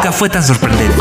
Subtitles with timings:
[0.00, 0.96] Nunca fue tan sorprendente.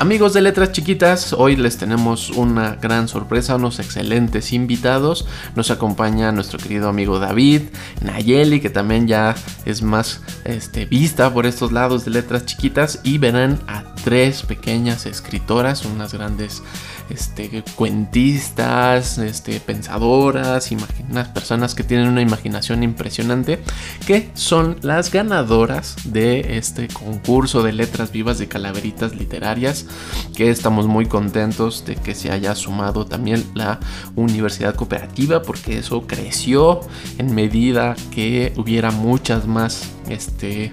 [0.00, 5.28] Amigos de Letras Chiquitas, hoy les tenemos una gran sorpresa, unos excelentes invitados.
[5.54, 7.62] Nos acompaña nuestro querido amigo David,
[8.00, 13.18] Nayeli, que también ya es más este, vista por estos lados de Letras Chiquitas, y
[13.18, 16.64] verán a tres pequeñas escritoras, unas grandes
[17.10, 20.70] este, cuentistas, este, pensadoras,
[21.10, 23.60] unas personas que tienen una imaginación impresionante,
[24.06, 29.86] que son las ganadoras de este concurso de letras vivas de calaveritas literarias,
[30.34, 33.80] que estamos muy contentos de que se haya sumado también la
[34.16, 36.80] Universidad Cooperativa, porque eso creció
[37.18, 40.72] en medida que hubiera muchas más este,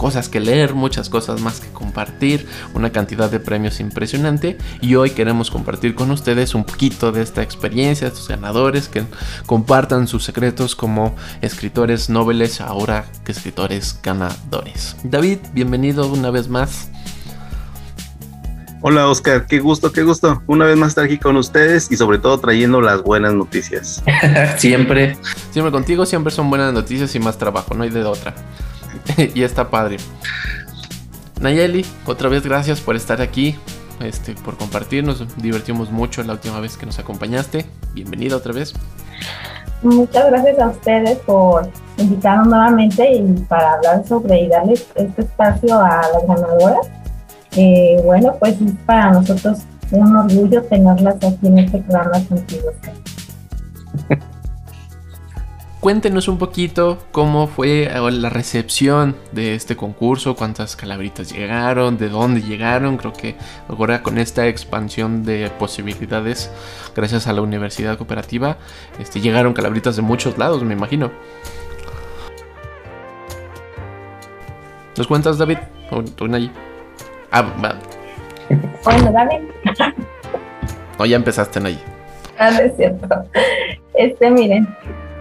[0.00, 5.10] cosas que leer, muchas cosas más que compartir, una cantidad de premios impresionante y hoy
[5.10, 9.04] queremos compartir con ustedes un poquito de esta experiencia, estos ganadores que
[9.44, 14.96] compartan sus secretos como escritores nobles, ahora que escritores ganadores.
[15.02, 16.88] David, bienvenido una vez más.
[18.80, 20.42] Hola Oscar, qué gusto, qué gusto.
[20.46, 24.02] Una vez más estar aquí con ustedes y sobre todo trayendo las buenas noticias.
[24.56, 25.18] siempre.
[25.50, 28.34] Siempre contigo, siempre son buenas noticias y más trabajo, no hay de otra.
[29.34, 29.98] y está padre.
[31.40, 33.56] Nayeli, otra vez gracias por estar aquí,
[34.00, 35.04] este, por compartir.
[35.04, 37.64] Nos divertimos mucho la última vez que nos acompañaste.
[37.94, 38.74] Bienvenida otra vez.
[39.82, 45.80] Muchas gracias a ustedes por invitarnos nuevamente y para hablar sobre y darles este espacio
[45.80, 46.86] a las ganadoras.
[47.56, 52.70] Eh, bueno, pues es para nosotros un orgullo tenerlas aquí en este programa contigo.
[55.80, 62.42] Cuéntenos un poquito cómo fue la recepción de este concurso, cuántas calaveritas llegaron, de dónde
[62.42, 62.98] llegaron.
[62.98, 63.34] Creo que
[63.66, 66.52] ahora con esta expansión de posibilidades,
[66.94, 68.58] gracias a la Universidad Cooperativa,
[68.98, 71.10] este, llegaron calaveritas de muchos lados, me imagino.
[74.98, 75.58] ¿Nos cuentas, David?
[75.90, 76.26] ¿O tú,
[77.30, 77.78] Ah, va.
[78.84, 79.48] Bueno, David.
[80.98, 81.80] No, ya empezaste, Nayi.
[82.38, 83.08] Ah, es cierto.
[83.94, 84.68] Este, miren,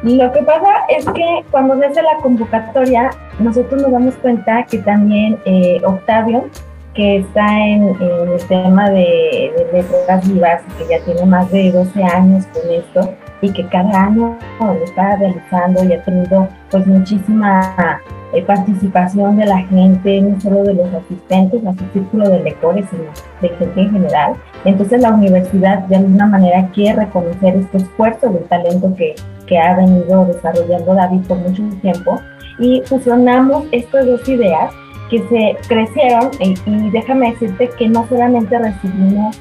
[0.04, 4.78] lo que pasa es que cuando se hace la convocatoria, nosotros nos damos cuenta que
[4.80, 6.46] también eh, Octavio,
[6.94, 12.04] que está en, el tema de, de, letras vivas, que ya tiene más de 12
[12.04, 18.02] años con esto, y que cada año lo está realizando y ha tenido pues muchísima
[18.34, 22.86] eh, participación de la gente, no solo de los asistentes, a su círculo de lectores,
[22.90, 23.12] sino
[23.42, 24.34] de gente en general.
[24.66, 29.16] Entonces la universidad de alguna manera quiere reconocer este esfuerzo del talento que,
[29.50, 32.22] que ha venido desarrollando David por mucho tiempo
[32.60, 34.72] y fusionamos estas dos ideas
[35.10, 39.36] que se crecieron y, y déjame decirte que no solamente recibimos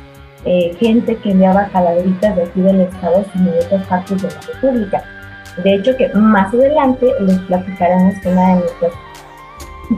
[0.44, 4.40] eh, gente que enviaba calaveritas de aquí del estado, sino de otras partes de la
[4.40, 5.04] República.
[5.62, 8.92] De hecho, que más adelante les platicaremos que una de nuestras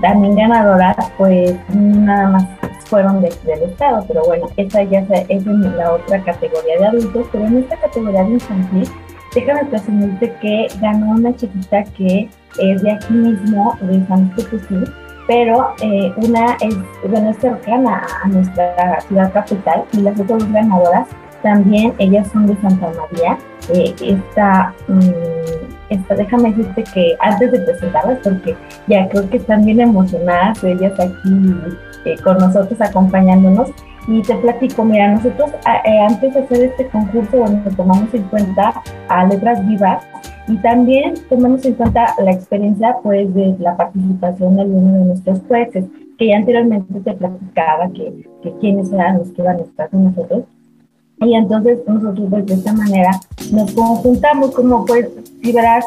[0.00, 2.44] también ganadoras, pues nada más
[2.87, 7.27] fueron de, del estado, pero bueno, esa ya es en la otra categoría de adultos,
[7.31, 8.88] pero en esta categoría de infantil,
[9.34, 14.84] déjame presumirte que ganó una chiquita que es de aquí mismo, de San Potosí,
[15.26, 16.76] pero eh, una es,
[17.08, 21.06] bueno, es cercana a nuestra ciudad capital y las otras dos ganadoras
[21.42, 23.38] también, ellas son de Santa María.
[23.72, 25.00] Eh, esta, mm,
[25.91, 28.56] esta, déjame decirte que antes de presentarlas, porque
[28.88, 31.54] ya creo que están bien emocionadas ellas aquí
[32.04, 33.70] eh, con nosotros acompañándonos,
[34.08, 39.26] y te platico, mira, nosotros antes de hacer este concurso, bueno, tomamos en cuenta a
[39.26, 40.02] Letras Vivas
[40.48, 45.41] y también tomamos en cuenta la experiencia pues de la participación de uno de nuestros
[45.47, 45.84] jueces,
[46.18, 50.04] que ya anteriormente te platicaba que, que quiénes eran los que iban a estar con
[50.04, 50.44] nosotros.
[51.20, 53.10] Y entonces nosotros pues de esta manera
[53.53, 55.08] nos conjuntamos como pues,
[55.42, 55.84] si verás,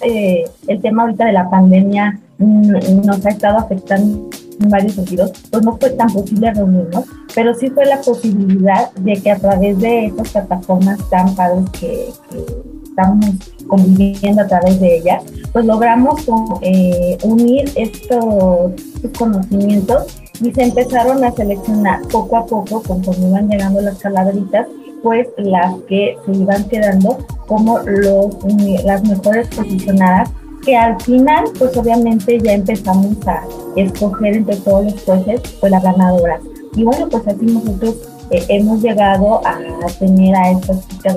[0.00, 5.64] eh, el tema ahorita de la pandemia nos ha estado afectando en varios sentidos, pues
[5.64, 7.04] no fue tan posible reunirnos,
[7.34, 12.08] pero sí fue la posibilidad de que a través de estas plataformas tan padres que,
[12.30, 13.24] que estamos
[13.66, 15.22] conviviendo a través de ellas,
[15.52, 16.22] pues logramos
[16.60, 18.72] eh, unir estos,
[19.18, 24.66] conocimientos y se empezaron a seleccionar poco a poco, conforme iban llegando las calaveritas,
[25.02, 28.36] pues las que se iban quedando como los,
[28.84, 30.30] las mejores posicionadas
[30.64, 33.42] que al final, pues obviamente ya empezamos a
[33.76, 36.40] escoger entre todos los jueces pues las ganadoras.
[36.74, 37.96] Y bueno, pues así nosotros
[38.30, 39.58] eh, hemos llegado a
[39.98, 41.16] tener a estas chicas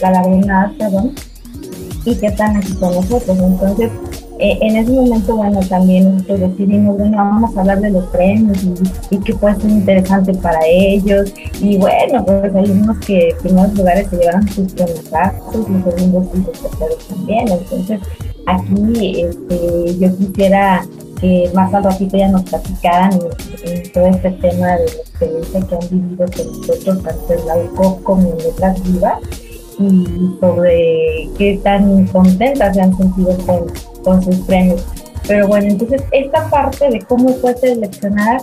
[0.00, 1.12] galardonadas, perdón,
[2.04, 3.38] y que están aquí con nosotros.
[3.38, 3.90] Entonces,
[4.38, 8.64] eh, en ese momento, bueno, también nosotros decidimos, bueno, vamos a hablar de los premios
[8.64, 8.74] y,
[9.14, 11.32] y que puede ser interesante para ellos.
[11.60, 16.26] Y bueno, pues hay unos que en primeros lugares se llevaron sus premios los segundos
[16.34, 17.48] y los terceros también.
[17.48, 18.00] Entonces,
[18.46, 20.86] aquí este, yo quisiera
[21.20, 23.12] que más al ratito ya nos platicaran
[23.64, 27.56] en, todo este tema de la experiencia que han vivido con nosotros, tanto en la
[27.56, 29.18] UCO como en Letras Vivas,
[29.78, 30.06] y
[30.40, 33.66] sobre qué tan contentas se han sentido con,
[34.02, 34.84] con sus premios.
[35.26, 38.38] Pero bueno, entonces esta parte de cómo fue seleccionada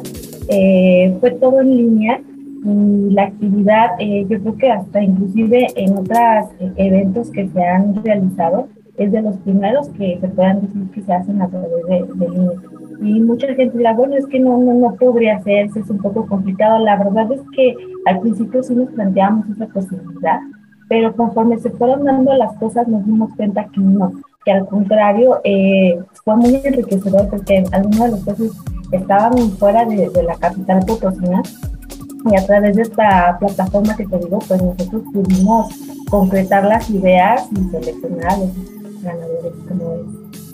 [0.47, 2.21] eh, fue todo en línea
[2.63, 7.63] y la actividad, eh, yo creo que hasta inclusive en otros eh, eventos que se
[7.63, 8.67] han realizado,
[9.03, 12.29] es de los primeros que se puedan decir que se hacen a través de, de
[12.29, 12.51] línea.
[13.01, 16.25] Y mucha gente dirá, bueno, es que no, no, no podría hacerse, es un poco
[16.27, 16.79] complicado.
[16.79, 17.75] La verdad es que
[18.05, 20.39] al principio sí nos planteamos esa posibilidad,
[20.87, 24.13] pero conforme se fueron dando las cosas nos dimos cuenta que no,
[24.45, 28.51] que al contrario eh, fue muy enriquecedor porque algunos de los jueces
[28.91, 31.41] estaban fuera de, de la capital potosina
[32.29, 35.73] y a través de esta plataforma que te digo, pues nosotros pudimos
[36.09, 40.51] concretar las ideas y seleccionar los ganadores como es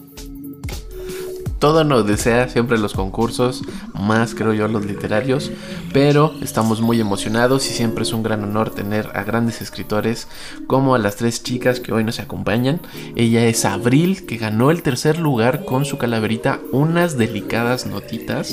[1.60, 3.64] todo nos desea siempre los concursos,
[4.00, 5.52] más creo yo los literarios,
[5.92, 10.28] pero estamos muy emocionados y siempre es un gran honor tener a grandes escritores
[10.68, 12.80] como a las tres chicas que hoy nos acompañan.
[13.16, 18.52] Ella es Abril, que ganó el tercer lugar con su calaverita Unas delicadas notitas.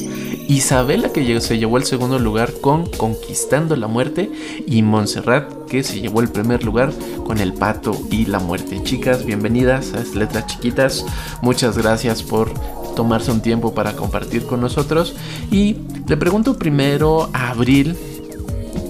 [0.48, 4.30] Isabela, que se llevó el segundo lugar con Conquistando la muerte.
[4.66, 6.92] Y Montserrat, que se llevó el primer lugar
[7.26, 8.82] con El pato y la muerte.
[8.82, 11.04] Chicas, bienvenidas a letras chiquitas.
[11.42, 12.52] Muchas gracias por
[12.94, 15.14] tomarse un tiempo para compartir con nosotros.
[15.50, 15.76] Y
[16.06, 17.96] le pregunto primero a Abril,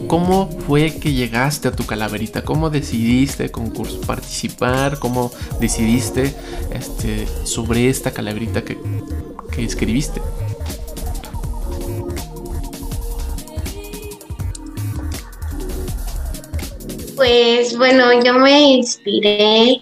[0.07, 2.43] ¿cómo fue que llegaste a tu calaverita?
[2.43, 3.51] ¿Cómo decidiste
[4.07, 4.99] participar?
[4.99, 6.35] ¿Cómo decidiste
[6.73, 8.79] este, sobre esta calaverita que,
[9.51, 10.21] que escribiste?
[17.25, 19.81] Pues bueno, yo me inspiré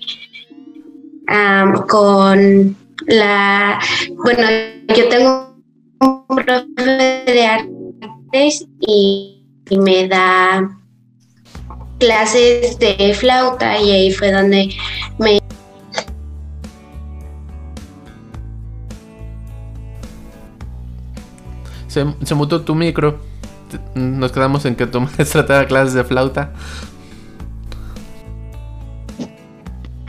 [1.88, 2.76] con
[3.08, 3.80] la,
[4.14, 4.42] bueno,
[4.96, 5.56] yo tengo
[5.98, 9.44] un profe de artes y,
[9.76, 10.70] me da
[11.98, 14.72] clases de flauta y ahí fue donde
[15.18, 15.40] me
[21.88, 23.18] Se, se mutó tu micro.
[23.96, 26.52] Nos quedamos en que tu maestra te da clases de flauta.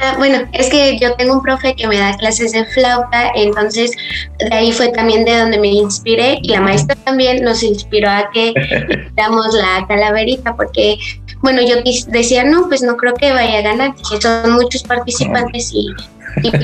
[0.05, 3.91] Ah, bueno, es que yo tengo un profe que me da clases de flauta, entonces
[4.38, 8.29] de ahí fue también de donde me inspiré y la maestra también nos inspiró a
[8.33, 8.53] que
[9.15, 10.97] damos la calaverita porque,
[11.41, 11.77] bueno, yo
[12.09, 15.88] decía, no, pues no creo que vaya a ganar, son muchos participantes y,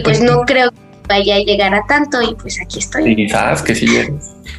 [0.04, 0.79] pues no creo que
[1.10, 3.14] vaya a llegar a tanto y pues aquí estoy.
[3.18, 3.88] Y sabes que sí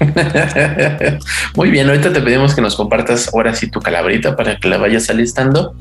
[1.55, 4.77] Muy bien, ahorita te pedimos que nos compartas ahora sí tu calabrita para que la
[4.79, 5.75] vayas alistando,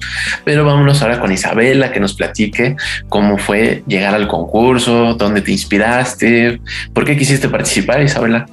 [0.45, 2.75] pero vámonos ahora con Isabela que nos platique
[3.09, 6.61] cómo fue llegar al concurso, dónde te inspiraste,
[6.93, 8.45] por qué quisiste participar, Isabela.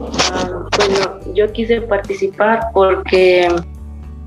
[0.00, 3.48] Ah, bueno, yo quise participar porque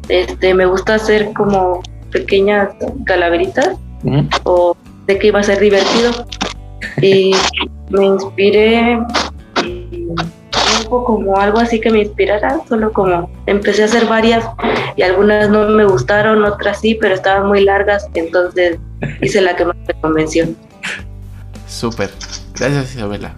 [0.08, 2.70] este me gusta hacer como pequeñas
[3.06, 3.72] calaveritas
[4.44, 4.78] o
[5.08, 6.12] de que iba a ser divertido
[7.02, 7.34] y
[7.90, 10.16] me inspiré un
[10.90, 14.46] poco como algo así que me inspirara, solo como empecé a hacer varias
[14.96, 18.80] y algunas no me gustaron, otras sí, pero estaban muy largas, entonces
[19.22, 20.48] hice la que más me convenció.
[21.68, 22.12] Súper,
[22.58, 23.36] gracias Isabela.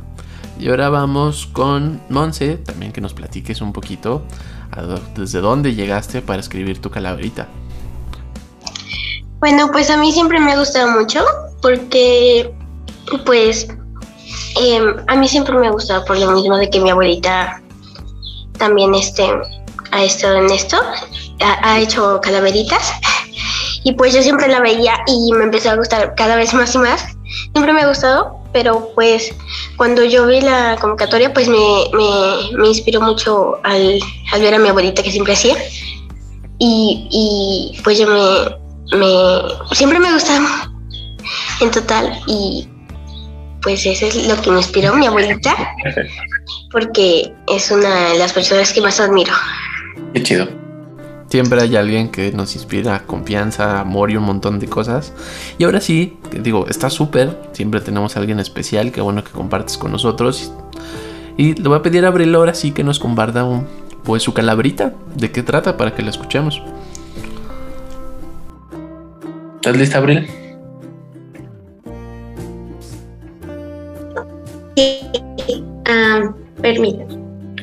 [0.59, 4.23] Y ahora vamos con Monse, también que nos platiques un poquito
[5.15, 7.47] desde dónde llegaste para escribir tu calaverita.
[9.39, 11.23] Bueno, pues a mí siempre me ha gustado mucho
[11.61, 12.53] porque
[13.25, 13.67] pues
[14.59, 17.61] em, a mí siempre me ha gustado por lo mismo de que mi abuelita
[18.57, 19.23] también este,
[19.91, 20.77] ha estado en esto,
[21.39, 22.91] ha, hecho calaveritas
[23.83, 26.79] y pues yo siempre la veía y me empezó a gustar cada vez más y
[26.79, 27.05] más.
[27.51, 29.33] Siempre me ha gustado, pero pues
[29.75, 31.57] cuando yo vi la convocatoria pues me,
[32.57, 33.99] me, inspiró mucho al,
[34.31, 35.55] al, ver a mi abuelita que siempre hacía
[36.57, 40.71] y, y pues yo me, me siempre me gustaba
[41.61, 42.67] en total y
[43.61, 45.55] pues eso es lo que me inspiró mi abuelita
[46.71, 49.33] porque es una de las personas que más admiro.
[50.13, 50.47] Qué chido.
[51.29, 55.13] Siempre hay alguien que nos inspira confianza, amor y un montón de cosas.
[55.57, 57.37] Y ahora sí, digo, está súper.
[57.51, 58.93] Siempre tenemos a alguien especial.
[58.93, 60.53] Qué bueno que compartes con nosotros.
[61.35, 63.67] Y le voy a pedir a Abril ahora sí que nos comparta un,
[64.03, 64.93] pues su calabrita.
[65.15, 65.75] ¿De qué trata?
[65.75, 66.61] Para que la escuchemos.
[69.55, 70.29] ¿Estás lista, Abril?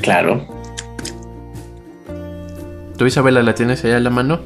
[0.01, 0.47] Claro.
[2.97, 4.41] ¿Tú, Isabela, la tienes allá en la mano?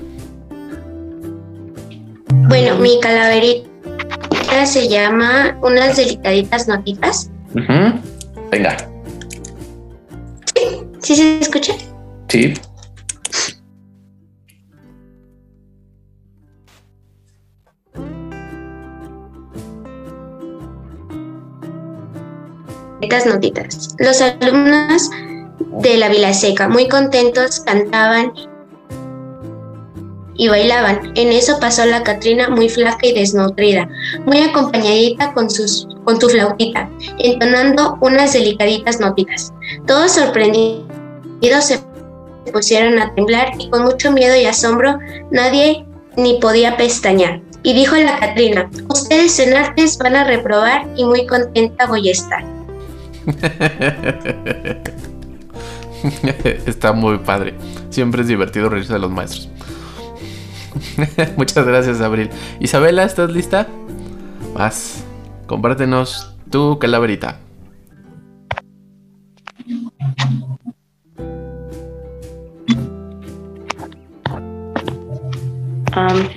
[2.48, 3.66] Bueno, mi calaverita
[4.64, 7.30] se llama Unas delicaditas notitas.
[8.50, 8.76] Venga.
[10.54, 10.62] ¿Sí?
[11.00, 11.74] ¿Sí se escucha?
[12.28, 12.54] Sí.
[23.26, 23.94] Notitas.
[23.98, 25.10] Los alumnos
[25.82, 28.32] de la Vila Seca, muy contentos, cantaban
[30.36, 31.12] y bailaban.
[31.16, 33.88] En eso pasó la Catrina muy flaca y desnutrida,
[34.24, 35.48] muy acompañadita con,
[36.04, 36.88] con su flautita,
[37.18, 39.52] entonando unas delicaditas notitas.
[39.86, 41.80] Todos sorprendidos se
[42.52, 44.98] pusieron a temblar y con mucho miedo y asombro
[45.30, 45.84] nadie
[46.16, 47.40] ni podía pestañear.
[47.64, 52.12] Y dijo la Catrina, ustedes en artes van a reprobar y muy contenta voy a
[52.12, 52.57] estar.
[56.66, 57.54] Está muy padre.
[57.90, 59.48] Siempre es divertido reírse de los maestros.
[61.36, 62.30] Muchas gracias, Abril.
[62.60, 63.66] Isabela, ¿estás lista?
[64.54, 65.04] Vas.
[65.46, 67.38] Compártenos tu calaverita.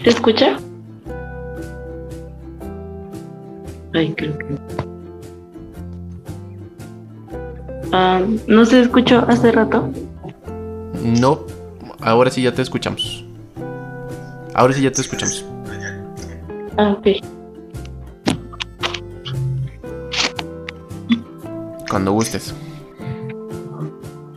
[0.04, 0.58] ¿Se escucha?
[3.94, 4.91] Ay, creo que.
[7.92, 9.90] Ah, ¿No se escuchó hace rato?
[11.04, 11.42] No,
[12.02, 13.26] ahora sí ya te escuchamos.
[14.54, 15.46] Ahora sí ya te escuchamos.
[16.78, 17.08] Ah, ok.
[21.90, 22.56] Cuando gustes.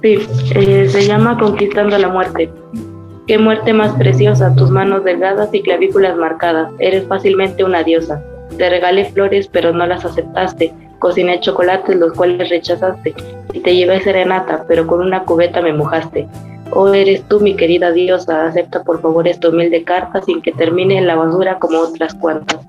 [0.02, 0.18] Sí,
[0.54, 2.52] eh, se llama Conquistando la Muerte.
[3.26, 6.70] Qué muerte más preciosa, tus manos delgadas y clavículas marcadas.
[6.78, 8.23] Eres fácilmente una diosa.
[8.56, 10.72] Te regalé flores, pero no las aceptaste.
[10.98, 13.14] Cociné chocolates, los cuales rechazaste
[13.52, 16.26] y te llevé serenata, pero con una cubeta me mojaste.
[16.70, 20.98] Oh, eres tú, mi querida diosa, acepta por favor esta humilde carta sin que termine
[20.98, 22.60] en la basura como otras cuantas.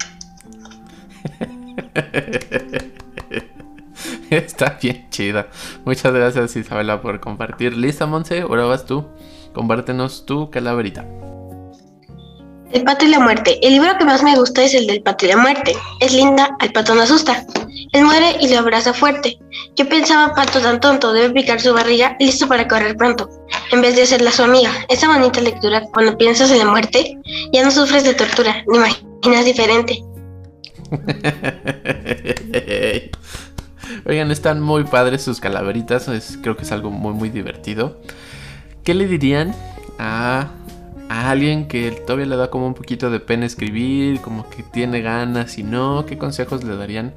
[4.29, 5.47] Está bien chida.
[5.85, 7.75] Muchas gracias Isabela por compartir.
[7.75, 8.41] ¿Lista, Monse?
[8.41, 9.05] Ahora vas tú.
[9.53, 11.05] Compártenos tu calaverita.
[12.75, 13.57] El pato y la muerte.
[13.65, 15.73] El libro que más me gusta es el del pato y la muerte.
[16.01, 17.45] Es linda, al pato no asusta.
[17.93, 19.39] Él muere y lo abraza fuerte.
[19.77, 23.29] Yo pensaba, pato tan tonto, debe picar su barriga, listo para correr pronto,
[23.71, 24.69] en vez de hacerla su amiga.
[24.89, 27.17] Esa bonita lectura, cuando piensas en la muerte,
[27.53, 30.03] ya no sufres de tortura, ni imaginas diferente.
[34.05, 36.09] Oigan, están muy padres sus calaveritas,
[36.41, 38.01] creo que es algo muy muy divertido.
[38.83, 39.55] ¿Qué le dirían
[39.97, 40.49] a
[41.09, 45.01] a alguien que todavía le da como un poquito de pena escribir, como que tiene
[45.01, 47.13] ganas y no, ¿qué consejos le darían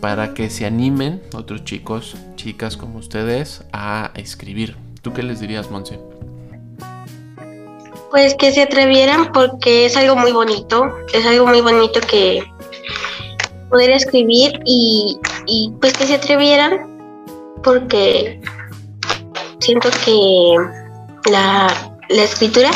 [0.00, 4.76] para que se animen otros chicos, chicas como ustedes a escribir?
[5.02, 5.98] ¿Tú qué les dirías, Monse?
[8.10, 12.42] Pues que se atrevieran porque es algo muy bonito, es algo muy bonito que
[13.70, 16.90] poder escribir y, y pues que se atrevieran
[17.62, 18.40] porque
[19.60, 22.70] siento que la, la escritura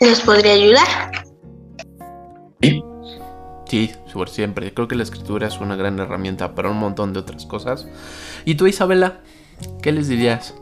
[0.00, 0.86] nos podría ayudar.
[2.60, 2.82] Sí,
[3.66, 4.72] sí, por siempre.
[4.74, 7.88] Creo que la escritura es una gran herramienta para un montón de otras cosas.
[8.44, 9.20] ¿Y tú, Isabela?
[9.82, 10.54] ¿Qué les dirías?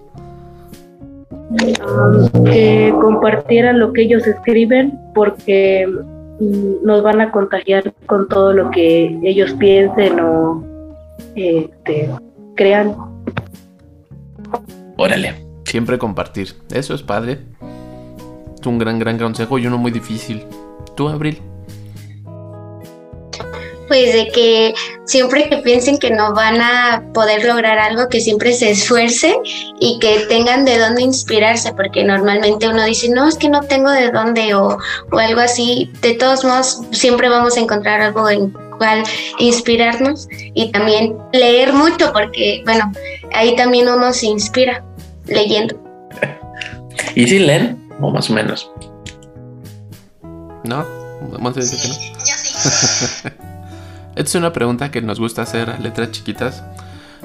[2.45, 5.87] que compartieran lo que ellos escriben porque
[6.41, 10.65] mm, nos van a contagiar con todo lo que ellos piensen o
[11.37, 12.11] este,
[12.57, 12.97] crean.
[14.97, 16.55] Órale, siempre compartir.
[16.73, 17.39] Eso es padre
[18.67, 20.45] un gran, gran consejo y uno muy difícil.
[20.97, 21.41] ¿Tú, Abril?
[23.89, 28.53] Pues de que siempre que piensen que no van a poder lograr algo, que siempre
[28.53, 29.35] se esfuercen
[29.79, 33.91] y que tengan de dónde inspirarse, porque normalmente uno dice, no, es que no tengo
[33.91, 34.79] de dónde o,
[35.13, 35.91] o algo así.
[36.03, 39.03] De todos modos, siempre vamos a encontrar algo en cual
[39.39, 42.93] inspirarnos y también leer mucho, porque bueno,
[43.35, 44.85] ahí también uno se inspira
[45.27, 45.77] leyendo.
[47.15, 47.86] ¿Y si leen?
[48.01, 48.71] O más o menos.
[50.65, 50.85] ¿No?
[51.33, 51.95] Vamos a decir que no.
[52.65, 53.33] Esta
[54.17, 56.65] es una pregunta que nos gusta hacer a letras chiquitas.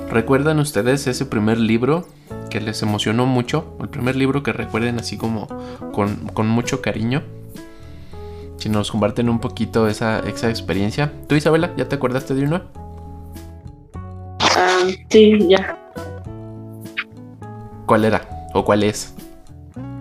[0.10, 2.08] ¿Recuerdan ustedes ese primer libro
[2.52, 5.48] que les emocionó mucho, el primer libro que recuerden así como
[5.94, 7.24] con, mucho cariño.
[8.58, 11.12] Si nos comparten un poquito esa, esa experiencia.
[11.28, 12.62] ¿Tú, Isabela, ya te acordaste de uno?
[14.40, 15.80] Ah, sí, ya.
[17.88, 18.30] ¿Cuál era?
[18.54, 19.16] ¿O cuál es?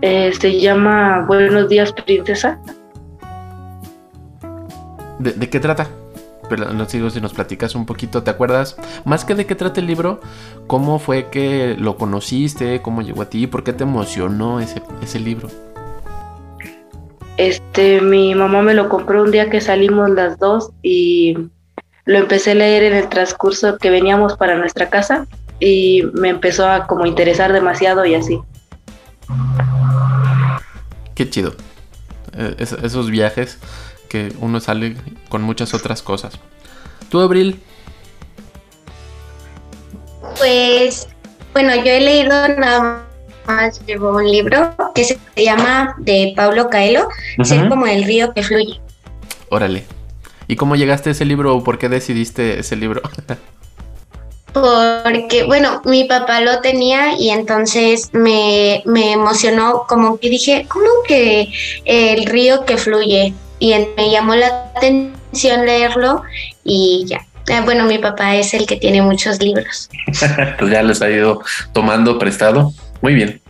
[0.02, 2.58] Eh, se llama Buenos días, princesa.
[5.18, 5.88] ¿De, qué trata?
[6.48, 8.76] Pero no sigo si nos platicas un poquito, ¿te acuerdas?
[9.04, 10.20] Más que de qué trata el libro,
[10.66, 12.80] ¿cómo fue que lo conociste?
[12.80, 13.46] ¿Cómo llegó a ti?
[13.46, 15.48] ¿Por qué te emocionó ese, ese libro?
[17.36, 21.36] Este, mi mamá me lo compró un día que salimos las dos y
[22.06, 25.26] lo empecé a leer en el transcurso que veníamos para nuestra casa
[25.60, 28.40] y me empezó a como interesar demasiado y así.
[31.20, 31.54] Qué chido.
[32.34, 33.58] Eh, esos viajes
[34.08, 34.96] que uno sale
[35.28, 36.32] con muchas otras cosas.
[37.10, 37.60] ¿Tú, Abril?
[40.38, 41.08] Pues,
[41.52, 43.04] bueno, yo he leído nada
[43.46, 47.06] más llevo un libro que se llama de Pablo Caelo,
[47.42, 48.80] Ser como el río que fluye.
[49.50, 49.84] Órale.
[50.46, 53.02] ¿Y cómo llegaste a ese libro o por qué decidiste ese libro?
[54.52, 60.86] Porque, bueno, mi papá lo tenía y entonces me, me emocionó como que dije, ¿cómo
[61.06, 61.52] que
[61.84, 63.34] el río que fluye?
[63.60, 66.22] y me llamó la atención leerlo
[66.64, 67.24] y ya.
[67.48, 69.88] Eh, bueno, mi papá es el que tiene muchos libros.
[70.58, 71.42] pues ya les ha ido
[71.72, 72.72] tomando prestado.
[73.02, 73.40] Muy bien.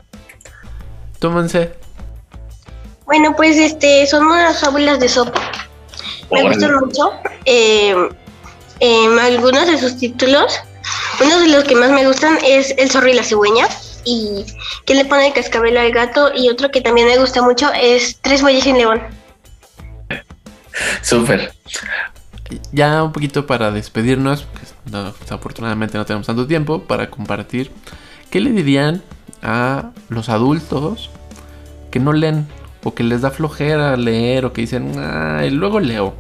[1.19, 1.73] Tómense.
[3.07, 5.41] Bueno, pues este son unas fábulas de sopa.
[6.31, 7.13] Me gustan mucho.
[7.45, 7.95] Eh,
[8.81, 10.61] em, algunos de sus títulos.
[11.23, 13.67] Uno de los que más me gustan es El zorro y la cigüeña.
[14.05, 14.47] Y
[14.87, 16.31] que le pone el cascabel al gato.
[16.35, 19.01] Y otro que también me gusta mucho es Tres bueyes sin león.
[21.03, 21.53] Súper.
[22.73, 24.47] Ya un poquito para despedirnos,
[25.21, 27.71] desafortunadamente no tenemos tanto tiempo para compartir.
[28.31, 29.03] ¿Qué le dirían
[29.43, 31.11] a los adultos
[31.91, 32.47] que no leen
[32.83, 36.15] o que les da flojera leer o que dicen, ay, luego leo?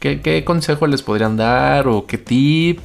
[0.00, 2.80] ¿Qué, ¿Qué, consejo les podrían dar o qué tip?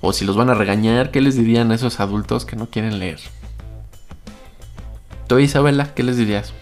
[0.00, 2.98] O si los van a regañar, ¿qué les dirían a esos adultos que no quieren
[2.98, 3.20] leer?
[5.26, 6.52] Tú, Isabela, ¿qué les dirías?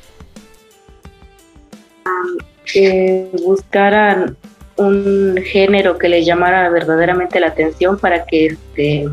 [2.72, 4.37] que buscaran
[4.77, 9.09] un género que les llamara verdaderamente la atención para que este,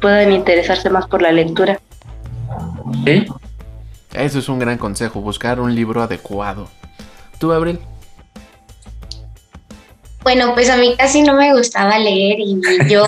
[0.00, 1.78] puedan interesarse más por la lectura.
[3.04, 3.26] ¿Sí?
[4.12, 6.68] Eso es un gran consejo, buscar un libro adecuado.
[7.38, 7.78] ¿Tú, Abril?
[10.24, 12.58] Bueno, pues a mí casi no me gustaba leer y
[12.88, 13.04] yo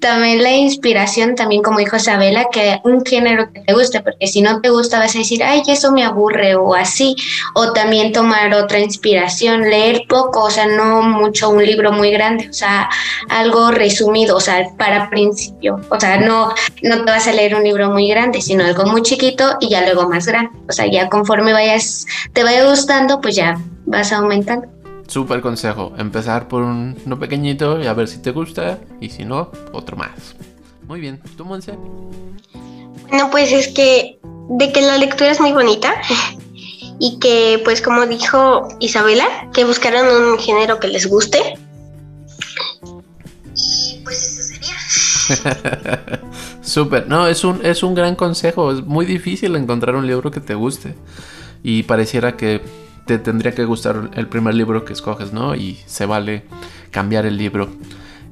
[0.00, 4.40] también la inspiración, también como dijo Isabela, que un género que te guste, porque si
[4.40, 7.14] no te gusta vas a decir, ay, eso me aburre o así,
[7.54, 12.48] o también tomar otra inspiración, leer poco, o sea, no mucho un libro muy grande,
[12.48, 12.88] o sea,
[13.28, 17.64] algo resumido, o sea, para principio, o sea, no, no te vas a leer un
[17.64, 21.10] libro muy grande, sino algo muy chiquito y ya luego más grande, o sea, ya
[21.10, 24.75] conforme vayas, te vaya gustando, pues ya vas aumentando.
[25.06, 29.50] Súper consejo, empezar por uno pequeñito y a ver si te gusta y si no,
[29.72, 30.34] otro más.
[30.86, 31.74] Muy bien, ¿tú, Monse?
[33.08, 35.94] Bueno, pues es que de que la lectura es muy bonita
[36.98, 41.38] y que, pues como dijo Isabela, que buscaran un género que les guste.
[43.54, 46.20] Y pues eso sería.
[46.62, 50.40] Súper, no, es un, es un gran consejo, es muy difícil encontrar un libro que
[50.40, 50.94] te guste
[51.62, 52.60] y pareciera que
[53.06, 55.54] te tendría que gustar el primer libro que escoges, ¿no?
[55.54, 56.42] Y se vale
[56.90, 57.70] cambiar el libro.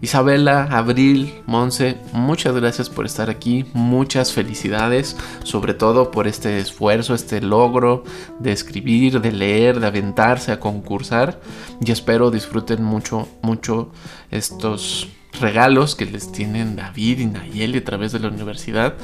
[0.03, 7.15] Isabela, Abril, Monse, muchas gracias por estar aquí, muchas felicidades, sobre todo por este esfuerzo,
[7.15, 8.05] este logro
[8.39, 11.41] de escribir, de leer, de aventarse a concursar
[11.81, 13.93] y espero disfruten mucho, mucho
[14.31, 15.09] estos
[15.45, 18.95] regalos que les tienen David y Nayeli a través de la universidad,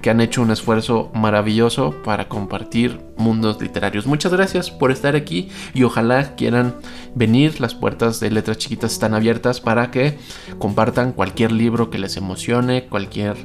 [0.00, 4.06] que han hecho un esfuerzo maravilloso para compartir mundos literarios.
[4.06, 6.74] Muchas gracias por estar aquí y ojalá quieran
[7.14, 7.60] venir.
[7.60, 10.16] Las puertas de Letras Chiquitas están abiertas para que
[10.58, 13.36] compartan cualquier libro que les emocione, cualquier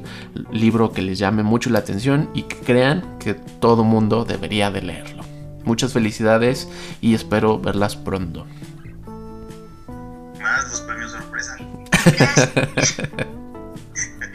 [0.50, 4.80] libro que les llame mucho la atención y que crean que todo mundo debería de
[4.80, 5.24] leerlo.
[5.66, 6.70] Muchas felicidades
[7.02, 8.46] y espero verlas pronto.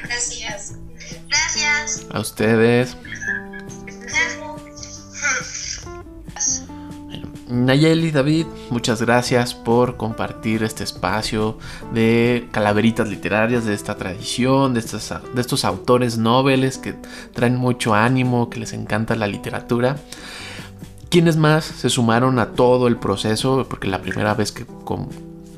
[0.03, 0.75] Gracias.
[1.29, 2.05] Gracias.
[2.11, 2.97] A ustedes.
[7.47, 11.57] Nayeli, David, muchas gracias por compartir este espacio
[11.93, 16.95] de calaveritas literarias, de esta tradición, de estos, de estos autores noveles que
[17.33, 19.97] traen mucho ánimo, que les encanta la literatura.
[21.09, 23.65] ¿Quiénes más se sumaron a todo el proceso?
[23.69, 24.65] Porque la primera vez que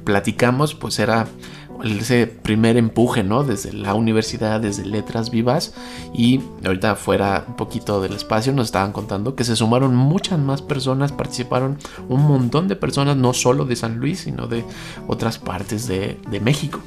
[0.03, 1.27] platicamos, pues era
[1.83, 3.43] ese primer empuje, ¿no?
[3.43, 5.73] Desde la universidad, desde Letras Vivas.
[6.13, 10.61] Y ahorita fuera un poquito del espacio nos estaban contando que se sumaron muchas más
[10.61, 14.63] personas, participaron un montón de personas, no solo de San Luis, sino de
[15.07, 16.81] otras partes de, México.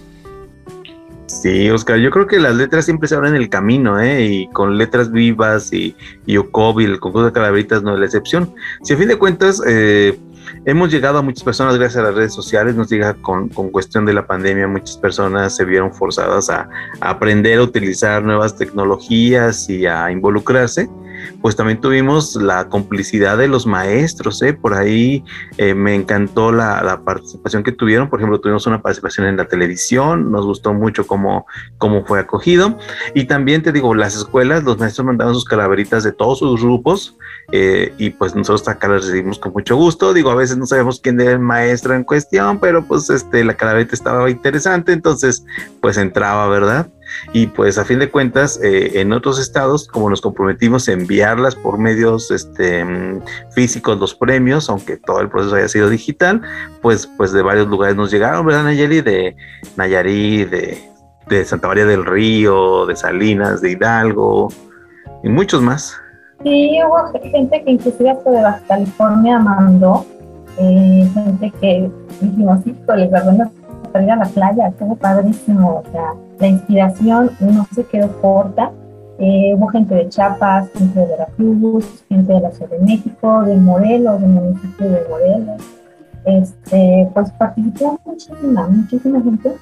[1.26, 4.26] Sí, Oscar, yo creo que las letras siempre se abren el camino, ¿eh?
[4.26, 8.54] Y con letras vivas y, y Ocobi, el concurso de calaveritas no es la excepción.
[8.82, 10.18] Si a fin de cuentas, eh,
[10.66, 14.04] hemos llegado a muchas personas gracias a las redes sociales, nos llega con, con cuestión
[14.04, 16.68] de la pandemia, muchas personas se vieron forzadas a,
[17.00, 20.90] a, aprender a utilizar nuevas tecnologías y a involucrarse
[21.42, 24.52] pues también tuvimos la complicidad de los maestros, ¿eh?
[24.52, 25.24] por ahí
[25.58, 30.30] eh, me encantó la, participación que tuvieron, por ejemplo, tuvimos una participación en la televisión,
[30.30, 31.46] nos gustó mucho cómo,
[31.78, 32.78] cómo fue acogido,
[33.14, 37.16] y también te digo, las escuelas, los maestros mandaron sus calaveritas de todos sus grupos,
[37.52, 41.00] eh, y pues nosotros acá las recibimos con mucho gusto, digo, a veces no sabemos
[41.00, 45.44] quién era el maestro en cuestión, pero pues este, la calaverita estaba interesante, entonces
[45.80, 46.88] pues entraba, ¿verdad?
[47.32, 51.54] Y pues a fin de cuentas eh, en otros estados como nos comprometimos a enviarlas
[51.54, 56.42] por medios este, mm, físicos los premios aunque todo el proceso haya sido digital
[56.82, 59.36] pues pues de varios lugares nos llegaron verdad Nayeli de
[59.76, 60.78] Nayarit de,
[61.28, 64.48] de Santa María del Río de Salinas de Hidalgo
[65.22, 65.96] y muchos más.
[66.42, 70.04] Sí hubo gente que inclusive hasta de Baja California mandó
[70.58, 73.10] eh, gente que dijimos sí les
[73.92, 78.70] bueno salir a la playa estuvo padrísimo o sea la inspiración no se quedó corta.
[79.18, 83.56] Eh, hubo gente de Chiapas, gente de Veracruz, gente de la Ciudad de México, de
[83.56, 85.62] Morelos, del municipio de Morelos.
[86.26, 89.52] Este, pues participó muchísima, muchísima gente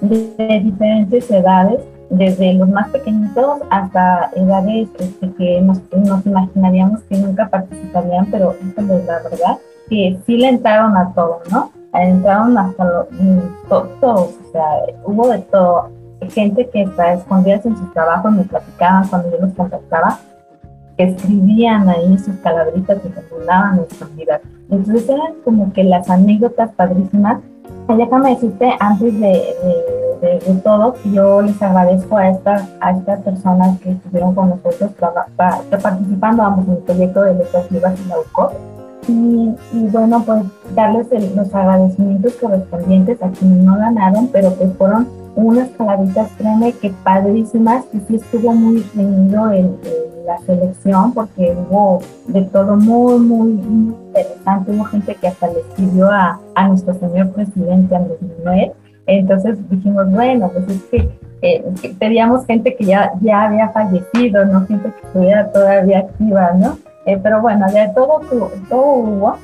[0.00, 7.18] de, diferentes edades, desde los más pequeñitos hasta edades este, que nos, nos, imaginaríamos que
[7.18, 11.70] nunca participarían, pero es la verdad que sí le entraron a todo, ¿no?
[12.00, 14.64] Entraron hasta los, mm, todos, o sea,
[15.04, 15.90] hubo de todo.
[16.30, 20.18] Gente que está escondidas en sus trabajos me platicaban cuando yo los contactaba,
[20.96, 24.40] que escribían ahí sus calaveritas y se burlaban escondidas.
[24.70, 27.40] Entonces eran como que las anécdotas padrísimas.
[27.88, 29.42] Déjame decirte, antes de,
[30.22, 34.92] de, todo, que yo les agradezco a estas, a estas personas que estuvieron con nosotros
[35.82, 38.52] participando vamos, en el proyecto de Letras Vivas y la UCO
[39.08, 39.54] y,
[39.90, 40.42] bueno, pues
[40.74, 46.92] darles los agradecimientos correspondientes a quienes no ganaron, pero que fueron unas caladitas, créeme que
[47.02, 49.76] padrísimas, y sí estuvo muy reñido en,
[50.26, 54.70] la selección porque hubo de todo muy, muy, interesante.
[54.70, 58.72] Hubo gente que hasta le escribió a, a nuestro señor presidente Andrés Manuel.
[59.06, 61.08] Entonces dijimos, bueno, pues es que
[61.42, 61.64] eh,
[61.98, 66.78] pedíamos gente que ya, ya había fallecido, no gente que estuviera todavía activa, ¿no?
[67.06, 68.20] Eh, pero bueno, de todo,
[68.68, 69.36] todo hubo,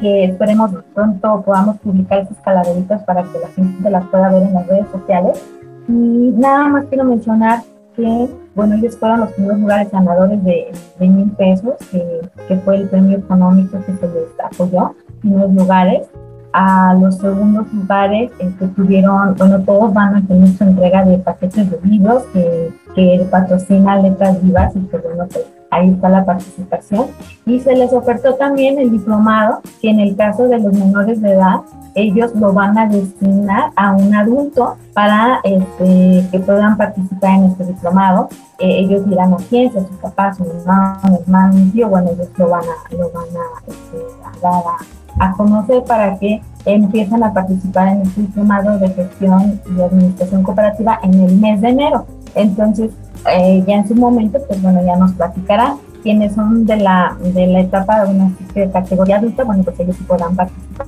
[0.00, 4.54] que esperemos pronto podamos publicar esas calaveritas para que la gente las pueda ver en
[4.54, 5.44] las redes sociales.
[5.88, 5.92] Y
[6.36, 7.60] nada más quiero mencionar
[7.96, 12.76] que, bueno, ellos fueron los primeros lugares ganadores de, de mil pesos, que, que, fue
[12.76, 16.08] el premio económico que se les apoyó, primeros lugares.
[16.52, 21.70] A los segundos lugares que tuvieron, bueno, todos van a tener su entrega de paquetes
[21.70, 27.06] de libros que, que patrocina Letras Vivas y que, bueno, pues ahí está la participación.
[27.46, 31.32] Y se les ofertó también el diplomado, que en el caso de los menores de
[31.32, 31.60] edad,
[31.94, 37.64] ellos lo van a destinar a un adulto para este, que puedan participar en este
[37.64, 38.28] diplomado.
[38.58, 42.28] Eh, ellos dirán a quién, sus papás, su mamá, su hermano, un tío, bueno, ellos
[42.36, 47.32] lo van a, lo van a, este, dar a, a, conocer para que empiecen a
[47.32, 52.06] participar en este diplomado de gestión y administración cooperativa en el mes de enero.
[52.34, 52.90] Entonces,
[53.30, 57.46] eh, ya en su momento, pues bueno, ya nos platicará quienes son de la, de
[57.46, 58.32] la etapa de una
[58.72, 60.86] categoría adulta, bueno, pues ellos podrán participar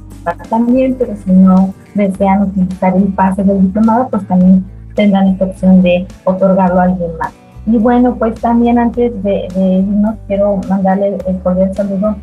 [0.49, 4.65] también, pero si no desean utilizar el pase del diplomado, pues también
[4.95, 7.33] tendrán esta opción de otorgarlo a alguien más.
[7.67, 12.17] Y bueno, pues también antes de, irnos, quiero mandarle el cordial saludo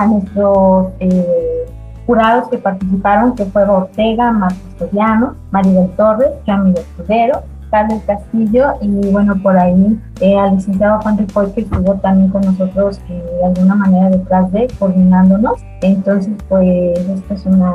[0.00, 1.66] a nuestros eh,
[2.06, 9.10] jurados que participaron, que fue Ortega, Marcos Soriano, Maribel Torres, Camilo Escudero, Carlos Castillo y
[9.10, 13.44] bueno, por ahí eh, al licenciado Juan Ripoll que estuvo también con nosotros eh, de
[13.44, 15.60] alguna manera detrás de coordinándonos.
[15.82, 17.74] Entonces, pues esto es una,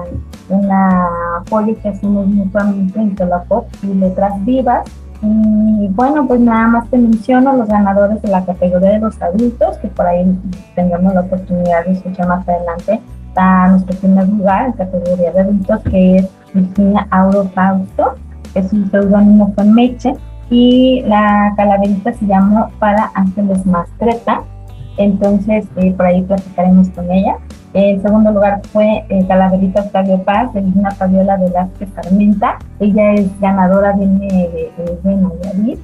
[0.50, 1.10] una
[1.40, 4.86] apoyo que hacemos mutuamente entre la POP y Letras Vivas.
[5.22, 9.78] Y bueno, pues nada más te menciono los ganadores de la categoría de los adultos,
[9.78, 10.26] que por ahí
[10.76, 13.02] tengamos la oportunidad de escuchar más adelante.
[13.30, 18.16] Está nuestro primer lugar en categoría de adultos, que es Virginia Auro Fausto
[18.56, 20.16] es un seudónimo con Meche,
[20.50, 24.44] y la calaverita se llamó Para Ángeles Mastreta.
[24.98, 27.36] Entonces, eh, por ahí platicaremos con ella.
[27.76, 32.58] En segundo lugar fue eh, Calaverita Octavio Paz, de Lina Fabiola Velázquez Carmenta.
[32.80, 35.80] Ella es ganadora, viene de, de, Nayarit.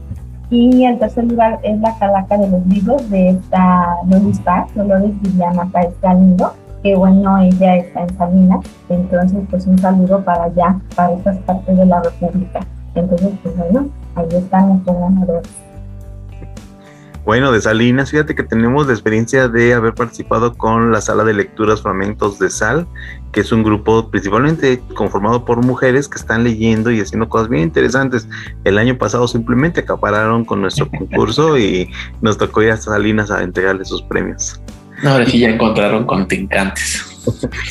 [0.49, 5.21] Y el tercer lugar es la calaca de los libros de esta Lolis Paz, Dolores
[5.21, 8.65] Viviana Páez Galindo, que bueno, ella está en Salinas.
[8.87, 12.61] Entonces, pues un saludo para allá, para estas partes de la República.
[12.95, 15.70] Entonces, pues bueno, ahí están nuestros ganadores.
[17.23, 21.35] Bueno, de Salinas, fíjate que tenemos la experiencia de haber participado con la Sala de
[21.35, 22.87] Lecturas Fragmentos de Sal,
[23.31, 27.63] que es un grupo principalmente conformado por mujeres que están leyendo y haciendo cosas bien
[27.63, 28.27] interesantes.
[28.63, 31.89] El año pasado simplemente acapararon con nuestro concurso y
[32.21, 34.59] nos tocó ir a Salinas a entregarle sus premios.
[35.03, 37.10] Ahora sí ya encontraron contrincantes.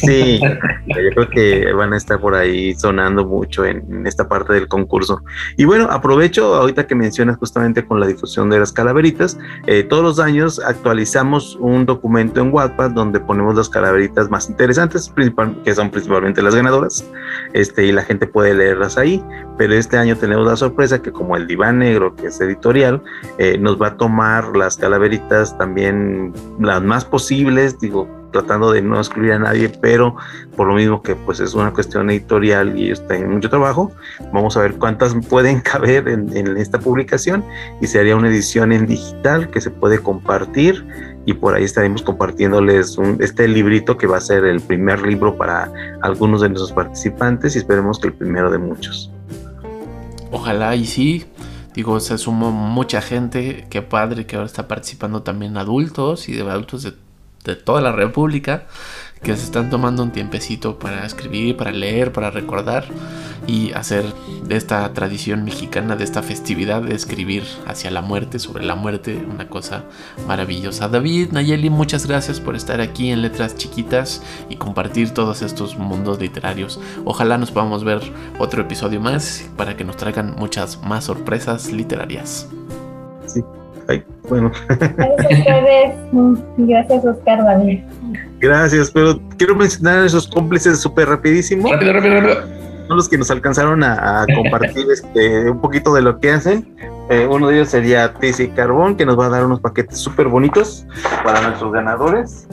[0.01, 0.41] Sí,
[0.87, 5.23] yo creo que van a estar por ahí sonando mucho en, esta parte del concurso.
[5.57, 10.03] Y bueno, aprovecho ahorita que mencionas justamente con la difusión de las calaveritas, eh, todos
[10.03, 15.13] los años actualizamos un documento en Wattpad donde ponemos las calaveritas más interesantes,
[15.65, 17.05] que son principalmente las ganadoras,
[17.53, 19.23] este, y la gente puede leerlas ahí,
[19.59, 23.03] pero este año tenemos la sorpresa que como el diván negro, que es editorial,
[23.39, 28.99] eh, nos va a tomar las calaveritas también las más posibles, digo, tratando de no
[28.99, 30.17] excluir a nadie, pero
[30.57, 33.93] por lo mismo que pues es una cuestión editorial y está en mucho trabajo,
[34.33, 37.45] vamos a ver cuántas pueden caber en, esta publicación
[37.81, 40.87] y sería una edición en digital que se puede compartir
[41.27, 45.71] y por ahí estaremos compartiéndoles este librito que va a ser el primer libro para
[46.03, 49.11] algunos de nuestros participantes y esperemos que el primero de muchos.
[50.31, 51.27] Ojalá y sí,
[51.75, 56.43] digo, se sumó mucha gente, qué padre que ahora está participando también adultos y de
[56.43, 56.95] adultos de
[57.45, 58.67] de toda la República
[59.23, 62.87] que se están tomando un tiempecito para escribir, para leer, para recordar
[63.47, 64.05] y hacer
[64.45, 69.23] de esta tradición mexicana, de esta festividad de escribir hacia la muerte, sobre la muerte,
[69.31, 69.85] una cosa
[70.27, 70.89] maravillosa.
[70.89, 76.19] David, Nayeli, muchas gracias por estar aquí en Letras Chiquitas y compartir todos estos mundos
[76.19, 76.81] literarios.
[77.05, 78.01] Ojalá nos podamos ver
[78.39, 82.49] otro episodio más para que nos traigan muchas más sorpresas literarias.
[83.27, 83.43] Sí,
[84.29, 84.53] bueno.
[84.69, 85.95] Gracias
[86.57, 87.81] Gracias, Oscar David.
[88.39, 91.71] Gracias, pero quiero mencionar a esos cómplices súper rapidísimo.
[91.71, 92.61] Rápido, rápido, rápido.
[92.89, 96.67] Son los que nos alcanzaron a, compartir este, un poquito de lo que hacen.
[97.11, 100.29] Eh, uno de ellos sería Tizi Carbón, que nos va a dar unos paquetes súper
[100.29, 100.87] bonitos
[101.25, 102.47] para nuestros ganadores.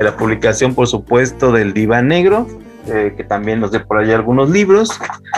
[0.00, 2.46] La publicación, por supuesto, del Diva Negro
[2.88, 4.90] eh, que también nos dé por ahí algunos libros.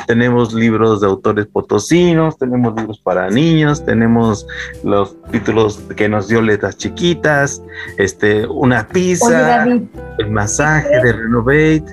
[0.06, 4.46] Tenemos libros de autores potosinos, tenemos libros para niños, tenemos
[4.82, 7.62] los títulos que nos dio letras chiquitas,
[7.98, 11.84] este, una pizza, el masaje de Renovate.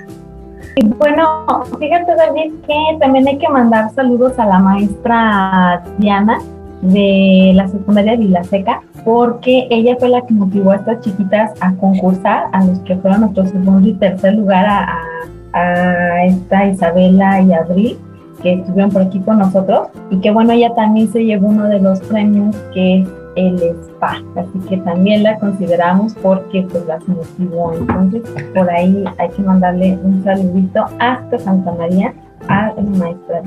[0.78, 1.46] Y bueno,
[1.80, 6.40] fíjate David que también hay que mandar saludos a la maestra Diana
[6.82, 11.52] de la secundaria de La Seca, porque ella fue la que motivó a estas chiquitas
[11.60, 17.42] a concursar, a los que fueron nuestro segundo y tercer lugar a a esta Isabela
[17.42, 17.98] y Abril
[18.42, 19.90] que estuvieron por aquí con nosotros.
[20.10, 24.22] Y que bueno, ella también se llevó uno de los premios que es el SPA,
[24.36, 29.98] así que también la consideramos porque pues las motivó, entonces por ahí hay que mandarle
[30.04, 32.14] un saludito hasta Santa María
[32.50, 33.42] a la maestra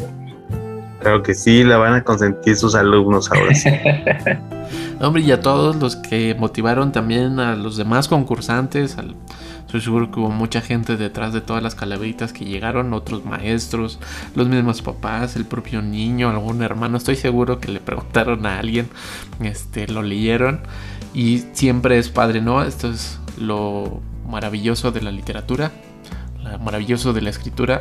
[1.00, 3.68] Claro que sí, la van a consentir sus alumnos ahora sí.
[5.02, 9.14] Hombre, y a todos los que motivaron también a los demás concursantes, al
[9.66, 13.98] Estoy seguro que hubo mucha gente detrás de todas las calaveritas que llegaron, otros maestros,
[14.34, 16.96] los mismos papás, el propio niño, algún hermano.
[16.96, 18.88] Estoy seguro que le preguntaron a alguien,
[19.40, 20.60] este, lo leyeron
[21.12, 22.62] y siempre es padre, ¿no?
[22.62, 25.72] Esto es lo maravilloso de la literatura,
[26.42, 27.80] lo maravilloso de la escritura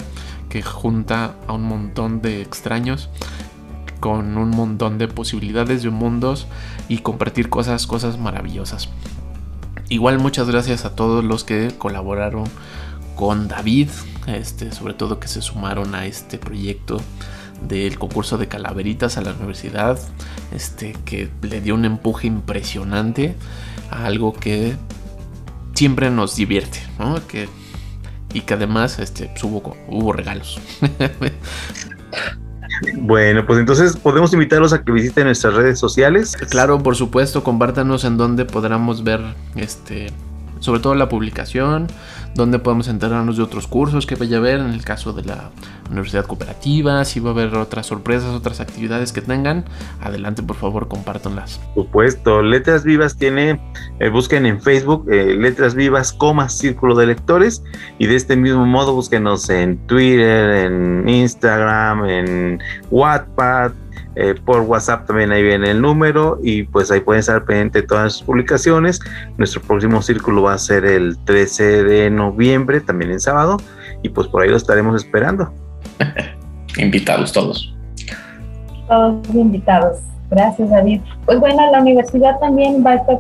[0.50, 3.10] que junta a un montón de extraños
[4.00, 6.46] con un montón de posibilidades de mundos
[6.90, 8.90] y compartir cosas, cosas maravillosas.
[9.90, 12.46] Igual muchas gracias a todos los que colaboraron
[13.16, 13.90] con David,
[14.28, 17.02] este, sobre todo que se sumaron a este proyecto
[17.68, 20.00] del concurso de calaveritas a la universidad,
[20.52, 23.36] este, que le dio un empuje impresionante
[23.92, 24.76] a algo que
[25.74, 26.80] siempre nos divierte,
[27.28, 27.48] Que,
[28.34, 30.60] y que además este, hubo, hubo regalos.
[32.98, 36.36] Bueno, pues entonces podemos invitarlos a que visiten nuestras redes sociales.
[36.50, 39.22] Claro, por supuesto, compártanos en donde podamos ver
[39.56, 40.12] este
[40.64, 41.88] sobre todo la publicación,
[42.36, 45.52] donde podemos enterarnos de otros cursos que vaya a haber en el caso de la
[45.90, 49.66] Universidad Cooperativa, si va a haber otras sorpresas, otras actividades que tengan.
[50.00, 51.60] Adelante, por favor, compártanlas.
[51.76, 53.60] Por supuesto, Letras Vivas tiene,
[54.00, 57.62] eh, busquen en Facebook eh, Letras Vivas, coma, Círculo de Lectores,
[58.00, 63.74] y de este mismo modo búsquenos en Twitter, en Instagram, en Wattpad,
[64.16, 67.88] eh, por WhatsApp también ahí viene el número y pues ahí pueden estar pendientes de
[67.88, 69.00] todas sus publicaciones.
[69.38, 73.58] Nuestro próximo círculo va a ser el 13 de noviembre, también en sábado,
[74.04, 75.52] y pues por ahí lo estaremos esperando.
[76.78, 77.76] invitados todos.
[78.88, 80.00] Todos invitados.
[80.30, 81.02] Gracias, David.
[81.26, 83.20] Pues bueno, la universidad también va a estar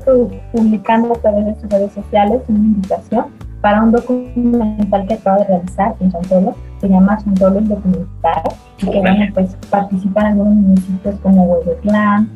[0.52, 3.26] publicando a través de sus redes sociales una invitación
[3.64, 8.44] para un documental que acaba de realizar en Santolo, se llama Santolo el documental,
[8.80, 12.30] y que bueno, pues participan algunos municipios como Huehuetlán,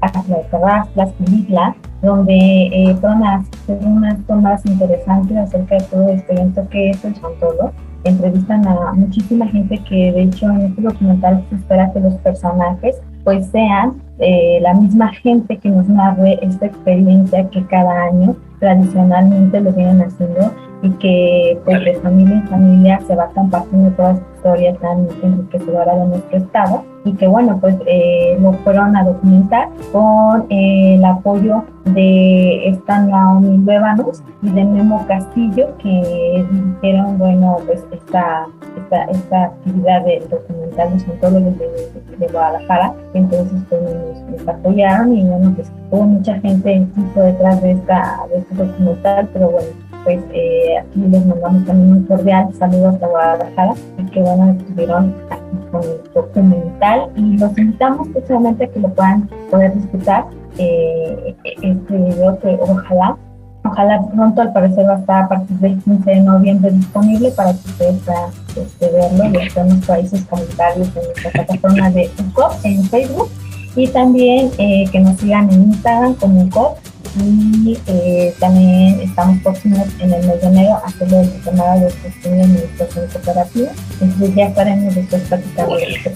[0.00, 6.08] Acla de Carrasclas, Pilitla, donde eh, fueron a hacer unas tomas interesantes acerca de todo
[6.08, 7.70] este evento que es el Santolo.
[8.02, 12.96] Entrevistan a muchísima gente que de hecho en este documental se espera que los personajes
[13.24, 19.60] pues sean eh, la misma gente que nos narre esta experiencia que cada año tradicionalmente
[19.60, 20.52] lo vienen haciendo
[20.84, 25.94] y que pues de familia en familia se va compartiendo toda esta historia tan enriquecedora
[25.96, 31.04] de nuestro estado y que bueno pues eh, lo fueron a documentar con eh, el
[31.04, 39.04] apoyo de esta Naomi Luévanos y de Memo Castillo que dijeron bueno pues esta, esta,
[39.04, 42.94] esta actividad de documental de ontólogos de, de, Guadalajara.
[43.14, 48.54] Entonces pues nos, apoyaron y bueno pues hubo mucha gente detrás de, esta, de este
[48.54, 53.74] documental pero bueno pues eh, aquí les mandamos también un cordial saludo hasta Guadalajara
[54.12, 59.28] que bueno, estuvieron aquí con el documental y los invitamos precisamente a que lo puedan
[59.50, 60.26] poder disfrutar
[60.58, 63.16] eh, este video que ojalá
[63.66, 67.52] Ojalá pronto, al parecer, va a estar a partir del 15 de noviembre disponible para
[67.52, 72.52] que ustedes puedan este, verlo y hacer nuestros países comentarios en nuestra plataforma de UCOP
[72.64, 73.30] en Facebook
[73.74, 76.76] y también eh, que nos sigan en Instagram como UCOP
[77.16, 81.90] y eh, también estamos próximos en el mes de enero a hacerlo el diplomado de
[81.90, 83.70] gestión de administración cooperativa.
[84.00, 86.10] Entonces ya estaremos después platicando de esto.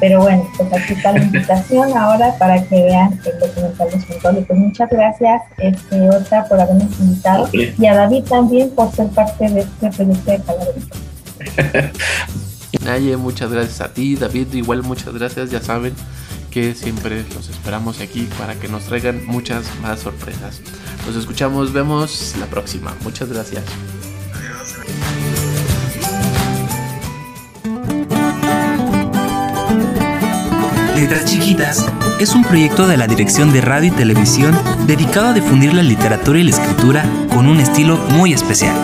[0.00, 4.44] Pero bueno, pues aquí está la invitación ahora para que vean el documental de Santolo.
[4.46, 9.48] Pues muchas gracias, este, Otra, por habernos invitado y a David también por ser parte
[9.48, 10.96] de este proyecto de Calaverito.
[12.84, 15.92] Naye, muchas gracias a ti, David, igual muchas gracias, ya saben
[16.50, 20.60] que siempre los esperamos aquí para que nos traigan muchas más sorpresas.
[21.06, 22.94] Nos escuchamos, vemos la próxima.
[23.02, 23.64] Muchas gracias.
[30.94, 31.86] Letras Chiquitas
[32.20, 34.54] es un proyecto de la Dirección de Radio y Televisión
[34.86, 38.76] dedicado a difundir la literatura y la escritura con un estilo muy especial.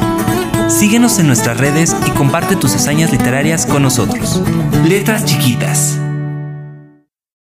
[0.68, 4.40] Síguenos en nuestras redes y comparte tus hazañas literarias con nosotros.
[4.84, 6.05] Letras Chiquitas.